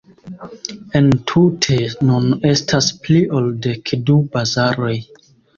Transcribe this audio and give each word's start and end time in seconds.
Entute 0.99 1.77
nun 2.09 2.25
estas 2.53 2.89
pli 3.05 3.21
ol 3.41 3.53
dekdu 3.67 4.17
bazaroj. 4.35 4.93